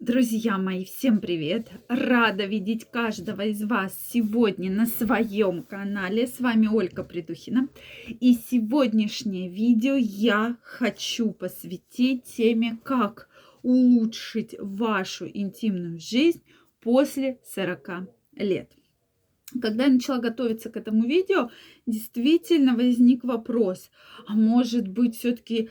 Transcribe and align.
Друзья 0.00 0.58
мои, 0.58 0.84
всем 0.84 1.20
привет! 1.20 1.70
Рада 1.88 2.46
видеть 2.46 2.84
каждого 2.90 3.42
из 3.42 3.62
вас 3.62 3.96
сегодня 4.12 4.68
на 4.70 4.86
своем 4.86 5.62
канале. 5.62 6.26
С 6.26 6.40
вами 6.40 6.66
Ольга 6.66 7.04
Придухина. 7.04 7.68
И 8.08 8.34
сегодняшнее 8.34 9.48
видео 9.48 9.94
я 9.94 10.58
хочу 10.62 11.30
посвятить 11.30 12.24
теме, 12.24 12.76
как 12.82 13.28
улучшить 13.62 14.56
вашу 14.58 15.26
интимную 15.32 16.00
жизнь 16.00 16.42
после 16.80 17.38
40 17.54 18.08
лет. 18.34 18.72
Когда 19.62 19.84
я 19.84 19.92
начала 19.92 20.18
готовиться 20.18 20.70
к 20.70 20.76
этому 20.76 21.04
видео, 21.04 21.50
действительно 21.86 22.74
возник 22.74 23.22
вопрос, 23.22 23.90
а 24.26 24.34
может 24.34 24.88
быть 24.88 25.16
все-таки 25.16 25.70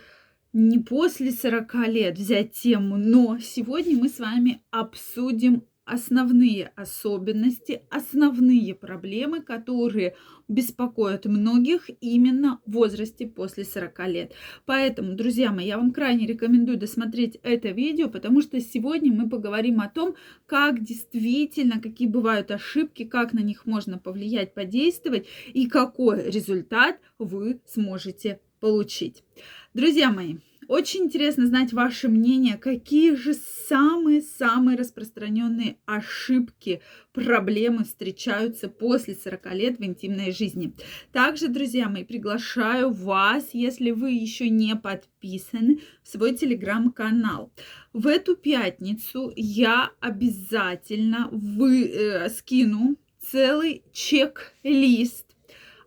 не 0.54 0.78
после 0.78 1.32
40 1.32 1.88
лет 1.88 2.18
взять 2.18 2.54
тему, 2.54 2.98
но 2.98 3.40
сегодня 3.40 3.98
мы 3.98 4.08
с 4.08 4.20
вами 4.20 4.62
обсудим 4.70 5.64
основные 5.86 6.72
особенности, 6.76 7.82
основные 7.90 8.74
проблемы, 8.74 9.42
которые 9.42 10.16
беспокоят 10.48 11.26
многих 11.26 11.90
именно 12.00 12.62
в 12.66 12.74
возрасте 12.74 13.28
после 13.28 13.66
40 13.66 14.08
лет. 14.08 14.34
Поэтому, 14.66 15.16
друзья 15.16 15.52
мои, 15.52 15.66
я 15.66 15.78
вам 15.78 15.92
крайне 15.92 16.26
рекомендую 16.26 16.78
досмотреть 16.78 17.38
это 17.44 17.70
видео, 17.70 18.08
потому 18.08 18.42
что 18.42 18.62
сегодня 18.62 19.12
мы 19.12 19.30
поговорим 19.30 19.82
о 19.82 19.90
том, 19.90 20.16
как 20.46 20.84
действительно, 20.84 21.82
какие 21.82 22.08
бывают 22.08 22.52
ошибки, 22.52 23.04
как 23.04 23.34
на 23.34 23.40
них 23.40 23.66
можно 23.66 23.98
повлиять, 23.98 24.54
подействовать 24.54 25.28
и 25.54 25.68
какой 25.68 26.30
результат 26.30 27.00
вы 27.18 27.60
сможете 27.66 28.40
получить. 28.64 29.26
Друзья 29.74 30.10
мои, 30.10 30.38
очень 30.70 31.02
интересно 31.02 31.46
знать 31.48 31.74
ваше 31.74 32.08
мнение, 32.08 32.56
какие 32.56 33.14
же 33.14 33.34
самые-самые 33.34 34.78
распространенные 34.78 35.76
ошибки, 35.86 36.82
проблемы 37.12 37.84
встречаются 37.84 38.70
после 38.70 39.16
40 39.16 39.54
лет 39.54 39.80
в 39.80 39.84
интимной 39.84 40.32
жизни. 40.32 40.74
Также, 41.12 41.50
друзья 41.50 41.90
мои, 41.90 42.06
приглашаю 42.06 42.92
вас, 42.92 43.50
если 43.52 43.92
вы 43.92 44.12
еще 44.12 44.50
не 44.50 44.78
подписаны, 44.78 45.82
в 46.02 46.08
свой 46.08 46.34
телеграм-канал. 46.34 47.52
В 47.92 48.08
эту 48.08 48.38
пятницу 48.38 49.34
я 49.36 49.92
обязательно 50.00 51.28
вы, 51.34 51.84
э, 51.84 52.30
скину 52.30 52.96
целый 53.20 53.84
чек-лист 53.92 55.33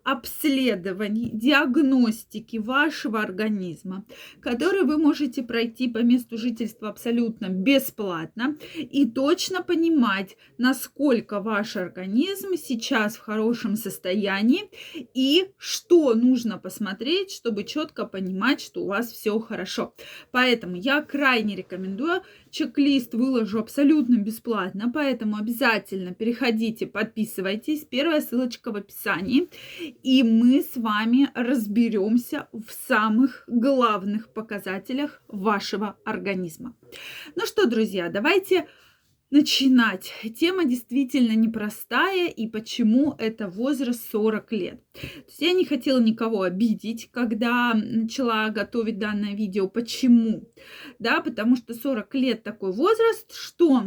обследований, 0.07 1.31
диагностики 1.33 2.59
вашего 2.59 3.21
организма, 3.21 4.05
который 4.41 4.83
вы 4.83 4.99
можете 4.99 5.43
пройти 5.43 5.89
по 5.89 5.99
месту 5.99 6.39
жительства 6.39 6.91
абсолютно 6.91 7.49
бесплатно 7.49 8.57
и 8.77 9.05
точно 9.11 9.65
понимать, 9.65 10.37
насколько 10.59 11.41
ваш 11.41 11.77
организм 11.77 12.55
сейчас 12.57 13.17
в 13.17 13.21
хорошем 13.21 13.75
состоянии 13.75 14.71
и 15.13 15.49
что 15.59 16.15
нужно 16.15 16.59
посмотреть, 16.59 17.33
чтобы 17.33 17.65
четко 17.65 18.07
понимать, 18.07 18.61
что 18.61 18.85
у 18.85 18.87
вас 18.87 19.11
все 19.11 19.37
хорошо. 19.41 19.93
Поэтому 20.31 20.77
я 20.77 21.03
крайне 21.03 21.57
рекомендую 21.57 22.23
чек-лист 22.57 23.13
выложу 23.13 23.59
абсолютно 23.59 24.17
бесплатно, 24.17 24.91
поэтому 24.93 25.37
обязательно 25.37 26.15
переходите, 26.15 26.87
подписывайтесь. 26.87 27.85
Первая 27.85 28.23
ссылочка 28.23 28.73
в 28.73 28.77
описании. 28.77 29.49
И 30.03 30.23
мы 30.23 30.63
с 30.63 30.77
вами 30.77 31.29
разберемся 31.35 32.49
в 32.53 32.73
самых 32.89 33.45
главных 33.47 34.31
показателях 34.33 35.23
вашего 35.29 35.97
организма. 36.07 36.75
Ну 37.35 37.45
что, 37.45 37.67
друзья, 37.67 38.09
давайте 38.09 38.67
начинать. 39.31 40.13
Тема 40.39 40.65
действительно 40.65 41.33
непростая, 41.33 42.29
и 42.29 42.47
почему 42.47 43.15
это 43.19 43.49
возраст 43.49 44.11
40 44.11 44.53
лет. 44.53 44.93
То 44.93 45.01
есть 45.27 45.41
я 45.41 45.53
не 45.53 45.65
хотела 45.65 46.01
никого 46.01 46.43
обидеть, 46.43 47.11
когда 47.11 47.75
начала 47.75 48.49
готовить 48.51 48.99
данное 48.99 49.35
видео. 49.35 49.69
Почему? 49.69 50.49
Да, 50.99 51.21
потому 51.21 51.57
что 51.57 51.75
40 51.75 52.15
лет 52.15 52.43
такой 52.43 52.73
возраст, 52.73 53.35
что 53.35 53.85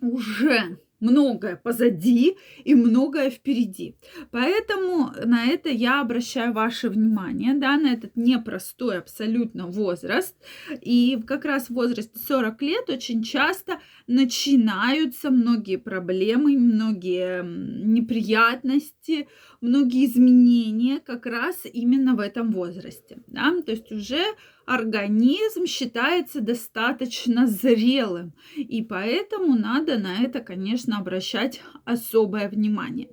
уже 0.00 0.78
многое 1.00 1.56
позади 1.56 2.36
и 2.64 2.74
многое 2.74 3.30
впереди. 3.30 3.96
Поэтому 4.30 5.12
на 5.24 5.46
это 5.46 5.68
я 5.68 6.00
обращаю 6.00 6.52
ваше 6.52 6.88
внимание, 6.88 7.54
да, 7.54 7.76
на 7.76 7.92
этот 7.92 8.16
непростой 8.16 8.98
абсолютно 8.98 9.66
возраст. 9.66 10.36
И 10.80 11.20
как 11.26 11.44
раз 11.44 11.66
в 11.66 11.74
возрасте 11.74 12.18
40 12.18 12.62
лет 12.62 12.90
очень 12.90 13.22
часто 13.22 13.80
начинаются 14.06 15.30
многие 15.30 15.76
проблемы, 15.76 16.58
многие 16.58 17.42
неприятности, 17.44 19.28
многие 19.60 20.06
изменения 20.06 21.00
как 21.00 21.26
раз 21.26 21.60
именно 21.64 22.14
в 22.14 22.20
этом 22.20 22.50
возрасте. 22.50 23.18
Да? 23.26 23.54
То 23.62 23.72
есть 23.72 23.92
уже 23.92 24.22
организм 24.68 25.64
считается 25.64 26.42
достаточно 26.42 27.46
зрелым, 27.46 28.34
и 28.54 28.82
поэтому 28.82 29.56
надо 29.56 29.96
на 29.98 30.22
это, 30.22 30.40
конечно, 30.40 30.98
обращать 30.98 31.62
особое 31.86 32.50
внимание. 32.50 33.08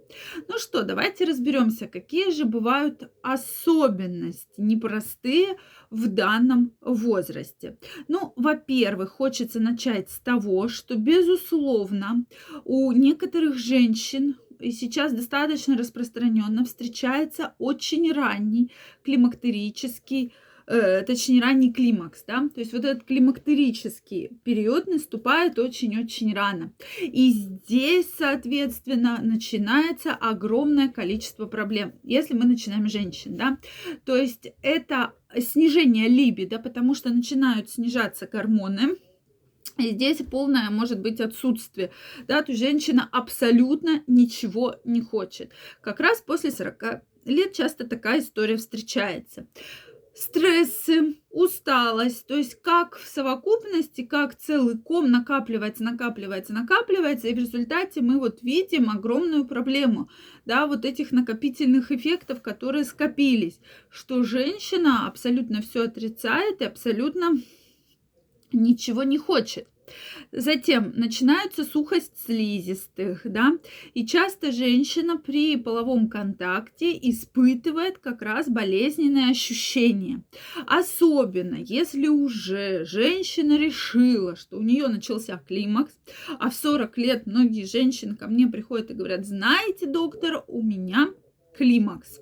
Ну 0.50 0.58
что, 0.58 0.84
давайте 0.84 1.24
разберемся, 1.24 1.88
какие 1.88 2.32
же 2.32 2.44
бывают 2.44 3.10
особенности 3.24 4.50
непростые 4.58 5.56
в 5.90 6.08
данном 6.08 6.74
возрасте. 6.82 7.78
Ну, 8.10 8.34
во-первых, 8.36 9.12
хочется 9.12 9.62
начать 9.62 10.10
с 10.10 10.20
того, 10.20 10.68
что, 10.68 10.98
безусловно, 10.98 12.26
у 12.66 12.92
некоторых 12.92 13.58
женщин 13.58 14.36
и 14.60 14.72
сейчас 14.72 15.14
достаточно 15.14 15.78
распространенно 15.78 16.66
встречается 16.66 17.56
очень 17.60 18.12
ранний 18.12 18.72
климактерический 19.04 20.34
э, 20.68 21.04
точнее 21.04 21.42
ранний 21.42 21.72
климакс, 21.72 22.24
да, 22.28 22.48
то 22.54 22.60
есть 22.60 22.74
вот 22.74 22.86
этот 22.86 23.04
климактерический 23.06 24.32
период 24.44 24.88
наступает 24.88 25.60
очень-очень 25.60 26.34
рано. 26.34 26.74
И 27.02 27.32
здесь, 27.32 28.08
соответственно, 28.18 29.20
начинается 29.22 30.12
огромное 30.14 30.90
количество 30.90 31.46
проблем, 31.46 31.94
если 32.04 32.34
мы 32.34 32.46
начинаем 32.46 32.88
женщин, 32.88 33.38
да, 33.38 33.58
то 34.06 34.16
есть 34.16 34.48
это 34.62 35.14
снижение 35.38 36.08
либидо, 36.08 36.60
потому 36.60 36.94
что 36.94 37.10
начинают 37.10 37.70
снижаться 37.70 38.28
гормоны, 38.28 38.96
и 39.78 39.90
здесь 39.90 40.20
полное 40.32 40.70
может 40.70 41.02
быть 41.02 41.20
отсутствие. 41.20 41.92
Да, 42.28 42.42
то 42.42 42.54
есть 42.54 42.64
женщина 42.64 43.10
абсолютно 43.12 44.04
ничего 44.08 44.76
не 44.86 45.02
хочет. 45.02 45.52
Как 45.82 46.00
раз 46.00 46.22
после 46.22 46.52
40 46.52 47.02
лет 47.26 47.54
часто 47.54 47.86
такая 47.86 48.22
история 48.22 48.56
встречается 48.56 49.48
стрессы, 50.16 51.18
усталость, 51.30 52.26
то 52.26 52.38
есть 52.38 52.62
как 52.62 52.96
в 52.96 53.06
совокупности, 53.06 54.02
как 54.02 54.36
целый 54.36 54.78
ком 54.78 55.12
накапливается, 55.12 55.84
накапливается, 55.84 56.54
накапливается, 56.54 57.28
и 57.28 57.34
в 57.34 57.38
результате 57.38 58.02
мы 58.02 58.18
вот 58.18 58.42
видим 58.42 58.90
огромную 58.90 59.46
проблему, 59.46 60.10
да, 60.46 60.68
вот 60.68 60.86
этих 60.86 61.12
накопительных 61.12 61.92
эффектов, 61.92 62.42
которые 62.42 62.86
скопились, 62.86 63.60
что 63.90 64.24
женщина 64.24 65.06
абсолютно 65.06 65.62
все 65.62 65.84
отрицает 65.84 66.62
и 66.62 66.66
абсолютно 66.66 67.38
ничего 68.56 69.04
не 69.04 69.18
хочет. 69.18 69.68
Затем 70.32 70.94
начинается 70.96 71.64
сухость 71.64 72.14
слизистых, 72.26 73.22
да, 73.24 73.54
и 73.94 74.06
часто 74.06 74.52
женщина 74.52 75.18
при 75.18 75.56
половом 75.58 76.10
контакте 76.10 76.98
испытывает 77.10 78.00
как 78.00 78.22
раз 78.22 78.50
болезненные 78.50 79.30
ощущения. 79.30 80.24
Особенно, 80.66 81.56
если 81.56 82.08
уже 82.08 82.86
женщина 82.86 83.58
решила, 83.58 84.36
что 84.36 84.58
у 84.58 84.62
нее 84.62 84.88
начался 84.88 85.38
климакс, 85.38 85.94
а 86.40 86.50
в 86.50 86.56
40 86.56 86.98
лет 86.98 87.26
многие 87.26 87.66
женщины 87.66 88.16
ко 88.16 88.28
мне 88.28 88.48
приходят 88.48 88.92
и 88.92 88.96
говорят, 88.96 89.26
знаете, 89.26 89.86
доктор, 89.86 90.44
у 90.48 90.62
меня 90.62 91.10
климакс. 91.58 92.20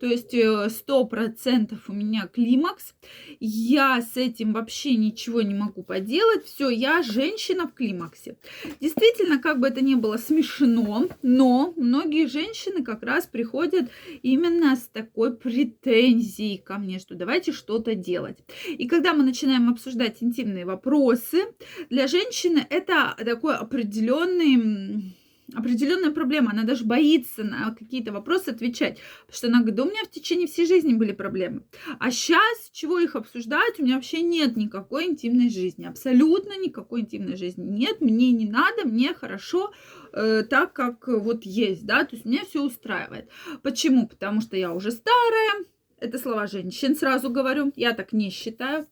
То 0.00 0.06
есть 0.06 0.34
э, 0.34 0.68
сто 0.70 1.04
процентов 1.04 1.88
у 1.88 1.92
меня 1.92 2.26
климакс. 2.26 2.94
Я 3.40 4.02
с 4.02 4.16
этим 4.16 4.52
вообще 4.52 4.96
ничего 4.96 5.42
не 5.42 5.54
могу 5.54 5.82
поделать. 5.82 6.44
Все, 6.44 6.68
я 6.68 7.02
женщина 7.02 7.66
в 7.66 7.74
климаксе. 7.74 8.36
Действительно, 8.80 9.38
как 9.38 9.60
бы 9.60 9.68
это 9.68 9.82
ни 9.82 9.94
было 9.94 10.16
смешно, 10.16 11.08
но 11.22 11.72
многие 11.76 12.26
женщины 12.26 12.84
как 12.84 13.02
раз 13.02 13.26
приходят 13.26 13.90
именно 14.22 14.76
с 14.76 14.88
такой 14.88 15.36
претензией 15.36 16.58
ко 16.58 16.78
мне, 16.78 16.98
что 16.98 17.14
давайте 17.14 17.52
что-то 17.52 17.94
делать. 17.94 18.38
И 18.68 18.86
когда 18.86 19.14
мы 19.14 19.22
начинаем 19.22 19.70
обсуждать 19.70 20.18
интимные 20.20 20.64
вопросы, 20.64 21.44
для 21.90 22.06
женщины 22.06 22.66
это 22.68 23.16
такой 23.24 23.56
определенный 23.56 25.14
определенная 25.52 26.10
проблема. 26.10 26.52
Она 26.52 26.64
даже 26.64 26.84
боится 26.84 27.44
на 27.44 27.74
какие-то 27.74 28.12
вопросы 28.12 28.50
отвечать. 28.50 28.98
Потому 29.26 29.36
что 29.36 29.46
она 29.48 29.58
говорит, 29.58 29.74
да 29.76 29.82
у 29.82 29.90
меня 29.90 30.04
в 30.04 30.10
течение 30.10 30.46
всей 30.46 30.66
жизни 30.66 30.94
были 30.94 31.12
проблемы. 31.12 31.64
А 31.98 32.10
сейчас, 32.10 32.70
чего 32.72 32.98
их 32.98 33.16
обсуждать, 33.16 33.78
у 33.78 33.82
меня 33.82 33.96
вообще 33.96 34.22
нет 34.22 34.56
никакой 34.56 35.06
интимной 35.06 35.50
жизни. 35.50 35.84
Абсолютно 35.84 36.58
никакой 36.58 37.02
интимной 37.02 37.36
жизни 37.36 37.64
нет. 37.64 38.00
Мне 38.00 38.32
не 38.32 38.46
надо, 38.46 38.86
мне 38.86 39.14
хорошо 39.14 39.72
э, 40.12 40.42
так, 40.48 40.72
как 40.72 41.08
вот 41.08 41.44
есть, 41.44 41.84
да. 41.84 42.04
То 42.04 42.16
есть 42.16 42.24
меня 42.24 42.44
все 42.44 42.62
устраивает. 42.62 43.28
Почему? 43.62 44.08
Потому 44.08 44.40
что 44.40 44.56
я 44.56 44.72
уже 44.72 44.90
старая, 44.90 45.64
это 46.04 46.18
слова 46.18 46.46
женщин, 46.46 46.94
сразу 46.94 47.30
говорю. 47.30 47.72
Я 47.76 47.92
так 47.92 48.12
не 48.12 48.30
считаю. 48.30 48.86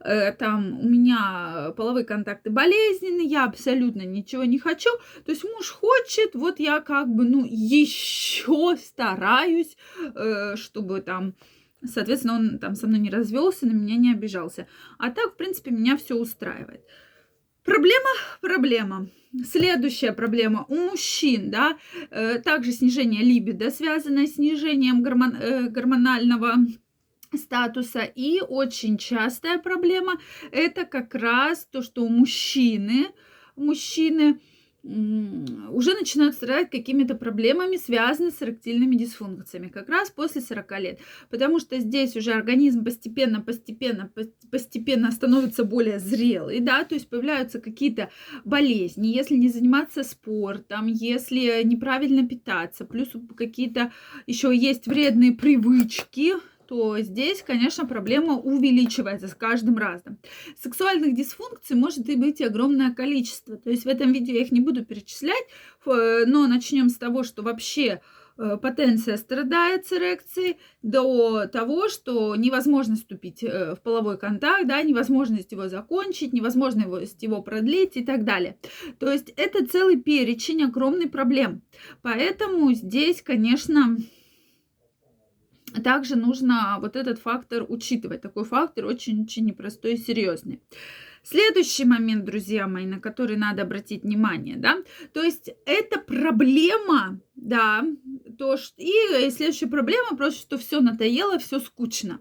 Э, 0.00 0.32
там 0.32 0.80
у 0.80 0.88
меня 0.88 1.72
половые 1.76 2.04
контакты 2.04 2.50
болезненные, 2.50 3.26
я 3.26 3.44
абсолютно 3.44 4.02
ничего 4.02 4.44
не 4.44 4.58
хочу. 4.58 4.90
То 5.24 5.32
есть 5.32 5.44
муж 5.44 5.70
хочет, 5.70 6.34
вот 6.34 6.60
я 6.60 6.80
как 6.80 7.08
бы, 7.08 7.24
ну, 7.24 7.44
еще 7.44 8.76
стараюсь, 8.76 9.76
э, 10.14 10.56
чтобы 10.56 11.00
там 11.00 11.34
Соответственно, 11.84 12.34
он 12.34 12.58
там 12.58 12.74
со 12.74 12.88
мной 12.88 12.98
не 12.98 13.08
развелся, 13.08 13.64
на 13.64 13.70
меня 13.70 13.96
не 13.96 14.12
обижался. 14.12 14.66
А 14.98 15.10
так, 15.10 15.34
в 15.34 15.36
принципе, 15.36 15.70
меня 15.70 15.96
все 15.96 16.16
устраивает. 16.16 16.82
Проблема, 17.68 18.10
проблема. 18.40 19.08
Следующая 19.44 20.12
проблема 20.12 20.64
у 20.68 20.74
мужчин, 20.74 21.50
да, 21.50 21.76
э, 22.10 22.38
также 22.38 22.72
снижение 22.72 23.22
либидо, 23.22 23.70
связанное 23.70 24.26
с 24.26 24.36
снижением 24.36 25.02
гормон, 25.02 25.36
э, 25.36 25.68
гормонального 25.68 26.54
статуса. 27.34 28.00
И 28.00 28.40
очень 28.40 28.96
частая 28.96 29.58
проблема 29.58 30.14
это 30.50 30.86
как 30.86 31.14
раз 31.14 31.68
то, 31.70 31.82
что 31.82 32.04
у 32.04 32.08
мужчины, 32.08 33.08
мужчины 33.54 34.40
уже 34.84 35.94
начинают 35.94 36.34
страдать 36.34 36.70
какими-то 36.70 37.14
проблемами, 37.14 37.76
связанными 37.76 38.30
с 38.32 38.42
эректильными 38.42 38.94
дисфункциями, 38.94 39.68
как 39.68 39.88
раз 39.88 40.10
после 40.10 40.40
40 40.40 40.80
лет. 40.80 41.00
Потому 41.30 41.58
что 41.58 41.78
здесь 41.80 42.16
уже 42.16 42.32
организм 42.32 42.84
постепенно, 42.84 43.40
постепенно, 43.40 44.10
постепенно 44.50 45.10
становится 45.10 45.64
более 45.64 45.98
зрелый, 45.98 46.60
да, 46.60 46.84
то 46.84 46.94
есть 46.94 47.08
появляются 47.08 47.60
какие-то 47.60 48.10
болезни, 48.44 49.08
если 49.08 49.34
не 49.34 49.48
заниматься 49.48 50.04
спортом, 50.04 50.86
если 50.86 51.62
неправильно 51.64 52.26
питаться, 52.26 52.84
плюс 52.84 53.08
какие-то 53.36 53.92
еще 54.26 54.56
есть 54.56 54.86
вредные 54.86 55.32
привычки, 55.32 56.34
то 56.68 56.98
здесь, 57.00 57.42
конечно, 57.42 57.86
проблема 57.86 58.34
увеличивается 58.34 59.26
с 59.26 59.34
каждым 59.34 59.78
разом. 59.78 60.18
Сексуальных 60.62 61.14
дисфункций 61.14 61.74
может 61.74 62.06
и 62.10 62.14
быть 62.14 62.42
огромное 62.42 62.92
количество. 62.92 63.56
То 63.56 63.70
есть 63.70 63.86
в 63.86 63.88
этом 63.88 64.12
видео 64.12 64.34
я 64.34 64.42
их 64.42 64.52
не 64.52 64.60
буду 64.60 64.84
перечислять, 64.84 65.46
но 65.86 66.46
начнем 66.46 66.90
с 66.90 66.98
того, 66.98 67.22
что 67.22 67.42
вообще 67.42 68.02
э, 68.36 68.58
потенция 68.60 69.16
страдает 69.16 69.86
с 69.86 69.94
эрекцией, 69.94 70.58
до 70.82 71.46
того, 71.46 71.88
что 71.88 72.36
невозможно 72.36 72.96
вступить 72.96 73.42
э, 73.42 73.74
в 73.74 73.80
половой 73.80 74.18
контакт, 74.18 74.66
да, 74.66 74.82
невозможность 74.82 75.52
его 75.52 75.68
закончить, 75.68 76.34
невозможность 76.34 77.22
его 77.22 77.40
продлить 77.40 77.96
и 77.96 78.04
так 78.04 78.24
далее. 78.24 78.58
То 78.98 79.10
есть 79.10 79.32
это 79.36 79.66
целый 79.66 79.96
перечень 79.96 80.64
огромный 80.64 81.08
проблем. 81.08 81.62
Поэтому 82.02 82.74
здесь, 82.74 83.22
конечно, 83.22 83.96
также 85.80 86.16
нужно 86.16 86.78
вот 86.80 86.96
этот 86.96 87.18
фактор 87.18 87.64
учитывать. 87.68 88.20
Такой 88.20 88.44
фактор 88.44 88.86
очень-очень 88.86 89.46
непростой 89.46 89.94
и 89.94 89.96
серьезный. 89.96 90.60
Следующий 91.30 91.84
момент, 91.84 92.24
друзья 92.24 92.66
мои, 92.66 92.86
на 92.86 93.00
который 93.00 93.36
надо 93.36 93.60
обратить 93.60 94.02
внимание, 94.02 94.56
да, 94.56 94.78
то 95.12 95.22
есть 95.22 95.50
это 95.66 96.00
проблема, 96.00 97.20
да, 97.36 97.84
то, 98.38 98.56
что... 98.56 98.74
и 98.78 99.30
следующая 99.30 99.66
проблема 99.66 100.16
просто, 100.16 100.40
что 100.40 100.56
все 100.56 100.80
надоело, 100.80 101.38
все 101.38 101.58
скучно. 101.58 102.20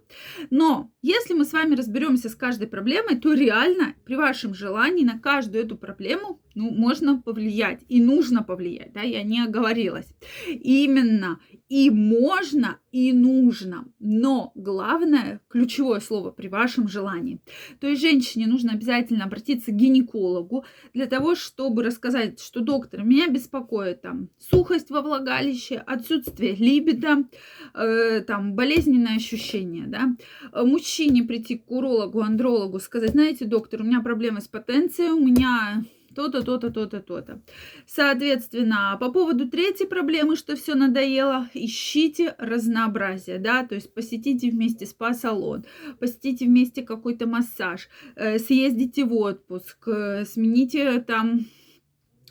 Но 0.49 0.91
если 1.01 1.33
мы 1.33 1.45
с 1.45 1.53
вами 1.53 1.75
разберемся 1.75 2.27
с 2.27 2.35
каждой 2.35 2.67
проблемой, 2.67 3.17
то 3.17 3.33
реально 3.33 3.95
при 4.03 4.15
вашем 4.15 4.53
желании 4.53 5.05
на 5.05 5.19
каждую 5.19 5.63
эту 5.63 5.77
проблему 5.77 6.41
ну, 6.55 6.71
можно 6.71 7.21
повлиять 7.21 7.81
и 7.87 8.01
нужно 8.01 8.43
повлиять, 8.43 8.91
да, 8.93 9.01
я 9.01 9.23
не 9.23 9.41
оговорилась. 9.41 10.07
Именно 10.47 11.39
и 11.69 11.91
можно, 11.91 12.79
и 12.91 13.13
нужно. 13.13 13.85
Но 13.99 14.51
главное, 14.55 15.41
ключевое 15.49 15.99
слово 15.99 16.31
при 16.31 16.47
вашем 16.47 16.87
желании. 16.87 17.39
То 17.79 17.87
есть 17.87 18.01
женщине 18.01 18.47
нужно 18.47 18.73
обязательно 18.73 18.96
обратиться 19.25 19.71
к 19.71 19.75
гинекологу 19.75 20.65
для 20.93 21.05
того, 21.05 21.35
чтобы 21.35 21.83
рассказать, 21.83 22.41
что 22.41 22.61
доктор, 22.61 23.03
меня 23.03 23.27
беспокоит 23.27 24.01
там 24.01 24.29
сухость 24.39 24.89
во 24.89 25.01
влагалище, 25.01 25.77
отсутствие 25.85 26.55
либидо, 26.55 27.25
э, 27.73 28.21
там 28.21 28.53
болезненное 28.53 29.15
ощущение, 29.15 29.85
да. 29.87 30.15
Мужчине 30.53 31.23
прийти 31.23 31.57
к 31.57 31.71
урологу, 31.71 32.21
андрологу, 32.21 32.79
сказать, 32.79 33.11
знаете, 33.11 33.45
доктор, 33.45 33.81
у 33.81 33.85
меня 33.85 34.01
проблемы 34.01 34.41
с 34.41 34.47
потенцией, 34.47 35.11
у 35.11 35.19
меня 35.19 35.83
то-то, 36.17 36.41
то-то, 36.41 36.71
то-то, 36.71 36.99
то-то. 36.99 37.41
Соответственно, 37.85 38.97
по 38.99 39.11
поводу 39.11 39.47
третьей 39.47 39.85
проблемы, 39.85 40.35
что 40.35 40.55
все 40.55 40.73
надоело, 40.73 41.47
ищите 41.53 42.33
разнообразие, 42.39 43.37
да, 43.37 43.63
то 43.63 43.75
есть 43.75 43.93
посетите 43.93 44.49
вместе 44.49 44.87
спа-салон, 44.87 45.65
посетите 45.99 46.45
вместе 46.45 46.81
какой-то 46.81 47.27
массаж, 47.27 47.87
э, 48.15 48.39
съездите 48.39 49.05
в 49.05 49.13
отпуск, 49.13 49.87
э, 49.87 50.25
смените 50.25 51.01
там 51.01 51.45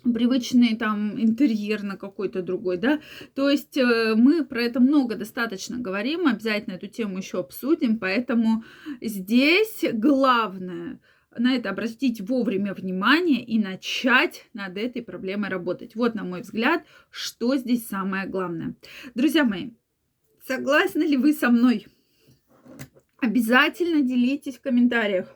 привычный 0.03 0.75
там 0.75 1.17
интерьер 1.17 1.83
на 1.83 1.95
какой-то 1.95 2.41
другой, 2.41 2.77
да, 2.77 2.99
то 3.35 3.49
есть 3.49 3.77
э, 3.77 4.15
мы 4.15 4.43
про 4.43 4.63
это 4.63 4.81
много 4.81 5.15
достаточно 5.15 5.77
говорим, 5.77 6.27
обязательно 6.27 6.73
эту 6.73 6.87
тему 6.87 7.19
еще 7.19 7.39
обсудим, 7.39 7.99
поэтому 7.99 8.65
здесь 8.99 9.85
главное– 9.93 10.99
на 11.35 11.55
это 11.55 11.69
обратить 11.69 12.21
вовремя 12.21 12.73
внимание 12.73 13.43
и 13.43 13.59
начать 13.59 14.45
над 14.53 14.77
этой 14.77 15.01
проблемой 15.01 15.49
работать. 15.49 15.95
Вот, 15.95 16.15
на 16.15 16.23
мой 16.23 16.41
взгляд, 16.41 16.83
что 17.09 17.55
здесь 17.57 17.87
самое 17.87 18.27
главное. 18.27 18.75
Друзья 19.15 19.43
мои, 19.43 19.71
согласны 20.45 21.03
ли 21.03 21.17
вы 21.17 21.33
со 21.33 21.49
мной? 21.49 21.87
Обязательно 23.19 24.01
делитесь 24.01 24.57
в 24.57 24.61
комментариях. 24.61 25.33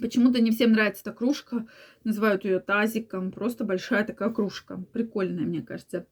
Почему-то 0.00 0.40
не 0.40 0.50
всем 0.50 0.72
нравится 0.72 1.02
эта 1.02 1.12
кружка. 1.12 1.66
Называют 2.02 2.44
ее 2.44 2.58
тазиком. 2.58 3.30
Просто 3.30 3.64
большая 3.64 4.04
такая 4.04 4.30
кружка. 4.30 4.82
Прикольная, 4.92 5.44
мне 5.44 5.62
кажется. 5.62 6.06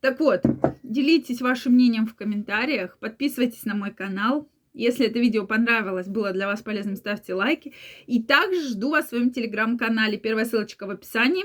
Так 0.00 0.20
вот, 0.20 0.42
делитесь 0.82 1.42
вашим 1.42 1.74
мнением 1.74 2.06
в 2.06 2.14
комментариях. 2.14 2.98
Подписывайтесь 2.98 3.64
на 3.64 3.74
мой 3.74 3.92
канал. 3.92 4.48
Если 4.78 5.06
это 5.06 5.18
видео 5.18 5.44
понравилось, 5.44 6.06
было 6.06 6.32
для 6.32 6.46
вас 6.46 6.62
полезным, 6.62 6.94
ставьте 6.94 7.34
лайки. 7.34 7.74
И 8.06 8.22
также 8.22 8.60
жду 8.68 8.90
вас 8.90 9.06
в 9.06 9.08
своем 9.08 9.32
телеграм-канале. 9.32 10.18
Первая 10.18 10.44
ссылочка 10.44 10.86
в 10.86 10.90
описании. 10.90 11.44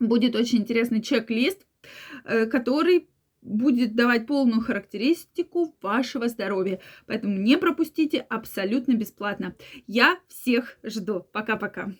Будет 0.00 0.34
очень 0.34 0.60
интересный 0.60 1.02
чек-лист, 1.02 1.66
э, 2.24 2.46
который 2.46 3.10
будет 3.42 3.94
давать 3.94 4.26
полную 4.26 4.62
характеристику 4.62 5.76
вашего 5.82 6.28
здоровья. 6.28 6.80
Поэтому 7.04 7.36
не 7.36 7.58
пропустите 7.58 8.20
абсолютно 8.20 8.94
бесплатно. 8.94 9.54
Я 9.86 10.18
всех 10.28 10.78
жду. 10.82 11.26
Пока-пока. 11.32 11.92